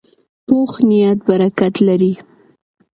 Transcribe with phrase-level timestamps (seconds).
[0.45, 2.13] پوخ نیت برکت لري